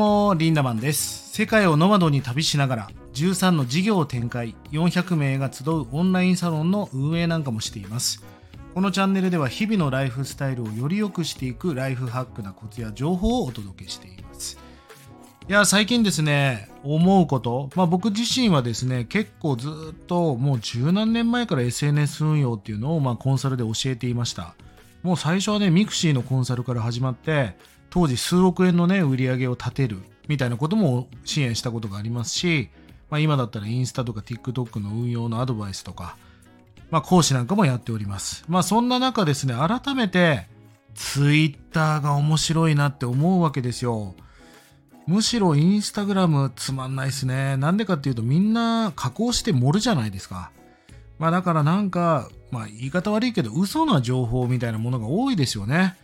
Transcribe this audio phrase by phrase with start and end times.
[0.00, 1.30] も、リンダマンです。
[1.34, 8.24] 世界をノマドに旅しながら、13の事業を展開、400名が集うオンラインサロンの運営なんかもしています。
[8.74, 14.56] このチャンネルでは日々のライフスタイルをより良くしていくライフハックなコツや情報をお届けしています。
[15.46, 24.54] いや、最近ですね、思うこと、まあ僕自身はですね、結構ずっともう十何年前から SNS 運用っていうのをまコンサルで教えていました。
[25.02, 27.54] もう最初はね、ミクシーのコンサルから始まって、
[27.90, 32.70] 当時数億円のね、売り上げを立てるみたいなことも支援したことがありますし、
[33.10, 36.16] まあ今だったらインスタとか TikTok の運用のアドバイスとか、
[36.90, 38.44] まあ講師なんかもやっております。
[38.48, 40.46] まあそんな中ですね、改めて
[40.94, 44.14] Twitter が面白いなって思うわけですよ。
[45.06, 47.56] むしろインスタグラムつまんないですね。
[47.56, 50.52] なんでかっていうとみんな加工して盛るじゃないですか。
[51.18, 55.96] まあだからなんか、まあ言い方悪いけど嘘な情報みたいなものが多いですよね。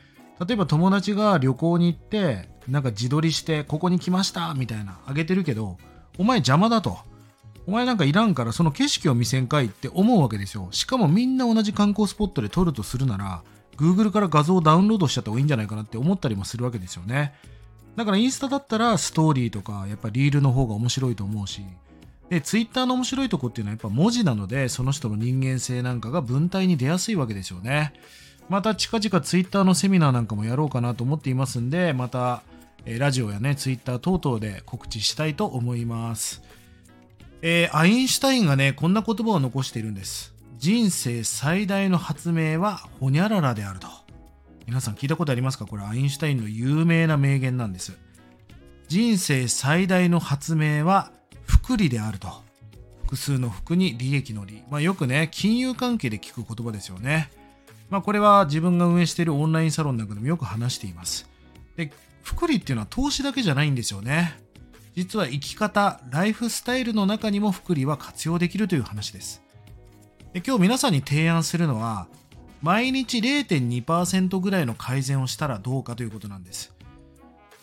[0.44, 5.78] 例えば友達が旅行に行って、なんか自撮りしてここに来ましたみたいなあげてるけど、
[6.18, 6.98] お前邪魔だと。
[7.66, 10.68] お前なんかいらんからその景色を見せんかいって思うわけですよ。
[10.70, 13.42] しかもみんな同じ観光スポットで撮るとするなら、
[13.76, 17.34] Google から画像をダウンロードしちゃった方がいいんじゃないかなって思ったりもするわけですよね。
[17.96, 21.62] だからインスタだったらストーリーとかやっぱリールの方が面白いと思うし、
[22.28, 27.94] で、ツイッターの面白いとこっていうのはやっぱ文字なので、その人の人間性なんかが文体に出やすいわけですよね。
[28.48, 32.42] また近々ツイッターのセミナーなんかもやろうかなと思っていますんで、また、
[32.84, 36.42] えラジオやね、ツイッター等々で告知したいと思います。
[37.42, 40.34] えーアインシュタインがね、こんな言葉を残しているんです。
[40.58, 43.88] 人生最大の発明はホニャララであると。
[44.66, 45.66] 皆さん聞いたことありますか？
[45.66, 47.98] これアインシュタインの有名な名言なんです。
[48.88, 51.10] 人生最大の発明は
[51.44, 52.28] 福利であると。
[53.02, 54.62] 複数の福に利益の利。
[54.70, 57.30] まあよくね、金融関係で聞く言葉ですよね。
[57.90, 61.28] まあこれは自分が運営しているオンラインサロンなんかでもよく話しています。
[61.76, 61.92] で、
[62.22, 64.40] 福利っていうのは投資だけじゃないんですよね。
[64.94, 69.42] 実は生き方、ライフスタイルの中にも福利は活用できるという話です。
[70.32, 72.08] で今日皆さんに提案するのは、
[72.62, 76.74] 毎日0.2%ぐらいの改善をしたらどうかということなんです。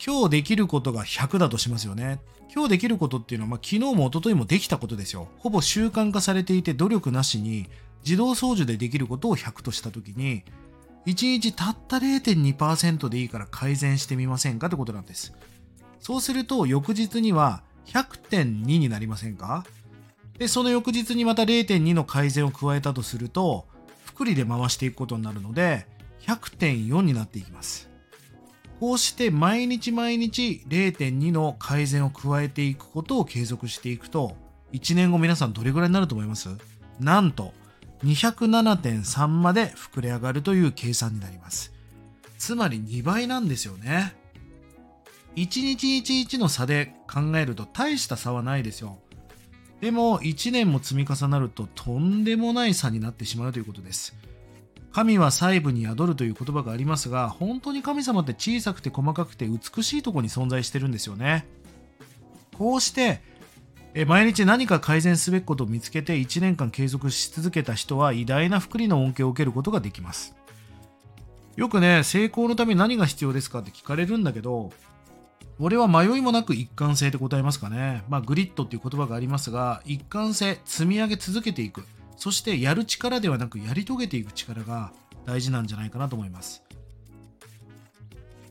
[0.06, 2.20] 今日できることが100だとしますよね。
[2.54, 5.28] 今日できることっていうのは、まあ、昨日も一昨日もできたことですよ。
[5.40, 7.68] ほぼ習慣化されていて努力なしに
[8.06, 10.44] 自動操縦でできることを100としたときに、
[11.06, 15.34] 1日たった0.2%でいいから改善してみませんかってことなんです。
[16.00, 19.66] そうすると翌日には100.2になりませんか？
[20.38, 23.68] で、その翌日にまた0.2の改善を加えたとすると、
[24.06, 25.86] 福利で回していくことになるので、
[26.22, 27.90] 100.4になっていきます。
[28.80, 34.36] こうして毎日毎日0.2の改善を加えていくことを継続していくと、
[34.72, 36.50] 1年後皆さんどれぐらいになると思います？
[37.00, 37.54] なんと、
[38.04, 41.74] 207.3まで膨れ上がるという計算になります。
[42.38, 44.16] つまり2倍なんですよね。
[45.36, 49.00] 1日1日の差で考えると大した差はないですよ。
[49.82, 54.16] でも1年も積み重なるととんでもない差になってしまうということです。
[54.94, 61.48] 神は細部に宿るという言葉がありますが、本当に神様って小さくて細かくて美しいとこに存在してるんですよね。
[62.58, 63.22] こうして、
[63.96, 70.36] え毎日何か改善すべきことを見つけて1年間継続し続けた人は偉大な福利の恩恵を受けることができます。
[71.56, 74.72] よくね、成功のために何が必要ですかって聞かれるんだけど、
[75.60, 78.04] 俺は迷いもなく一貫性で答えますかね。
[78.10, 81.84] まあ、グリッドっていう言葉がありますが、一貫性、積み上げ続けていく。
[82.18, 84.92] そしてやる力ではなくやり遂げていく力が
[85.26, 86.63] 大事なんじゃないかなと思います。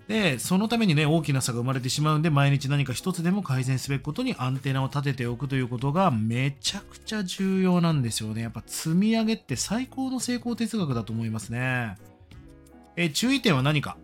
[0.08, 8.42] で、そのためにね、大きな差が生まれてしまうんで、毎日何か一つでも改善すべきことにアンテナを立てておくということがめちゃくちゃ重要なんですよね。
[8.42, 11.96] やっぱ積み上げって最高の成功哲学だと思いますね。
[12.96, 13.96] え注意点は何か？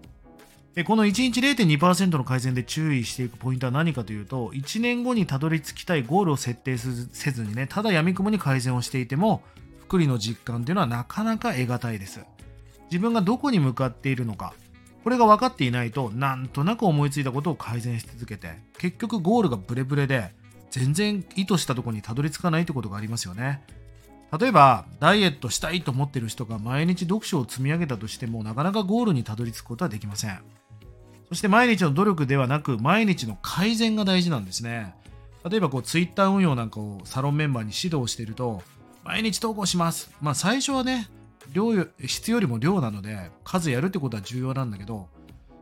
[0.76, 9.42] えこの1日0.2%の改善で注意していくポイントは何かというと、1年後にたどり着きたいゴールを設定せずにね、ただ闇雲に改善をしていても、
[9.80, 12.20] 福利の実感というのはなかなか得難いです。
[12.90, 14.54] 自分がどこに向かっているのか、
[15.08, 20.34] これが分かっていないと、なんとなく思いついたことを改善し続けて、結局ゴールがブレブレで、
[20.70, 23.62] 全然意図したとこにたどり着かないってことがありますよね。
[24.38, 30.40] 例えば、ダイエットしたいと思ってる人が毎日読書を積み上げたとしても、なかなかゴールにたどり着くことはできません。
[31.30, 34.94] そして毎日の努力ではなく、毎日の改善が大事なんですね。
[35.48, 38.62] 例えば、こう、ツイッター運用なんかをサロンメンバーに指導していると、
[39.04, 40.10] 毎日投稿します。
[40.20, 41.08] まあ、最初はね、
[41.52, 45.08] 量よ質よりも量なので、数やるってことは重要なんだけど、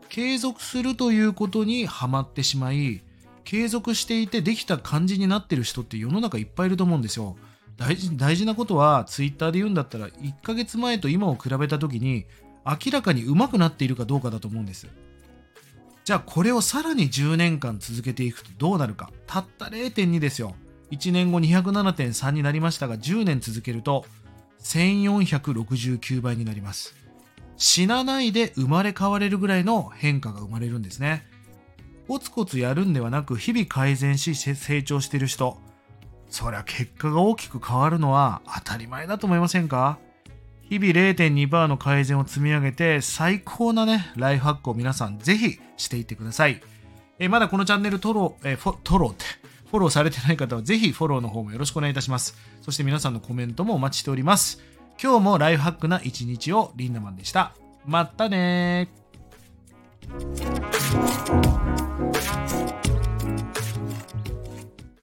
[0.09, 3.03] 継続するということにはまってしまい、
[3.45, 7.37] 継続していてできた感じになってる人って世の中いっぱいいると思うんですよ。
[7.77, 12.25] 大事大事なことは、ツイッターで言うんだったら、1ヶ月前と今を比べた時に、
[12.65, 14.89] 明らかに上手くなっているかどうかだと思うんです。
[16.05, 19.11] じゃあこれをさらに10年間続けていくとどうなるか。
[19.27, 20.55] たった0.2ですよ。
[20.91, 24.05] 1年後207.3になりましたが10年続けると
[24.63, 26.95] 1469倍になります。
[27.57, 31.27] 死なないで生まれ変われるぐらいの変化が生まれるんですね。
[32.07, 35.59] コツコツやるんではなく日々改善し成長してる人、
[36.29, 39.99] そりゃ結果が大きく変わるのは当たり前だと思いませんか？
[40.69, 46.61] 日々0.2%の改善を積み上げて最高なね、ライフハックを皆さんぜひしていってください。
[47.19, 49.25] えまだこのチャンネルトロー、えフォトロって、
[49.77, 52.35] フォローされてない方はぜひフォローの方もよろしくお願いいたします。
[52.63, 54.63] そして皆さんのコメントもお待ちしております。
[55.03, 57.53] 今日もライフハックな一日をリンダマンでした。
[57.85, 58.89] またね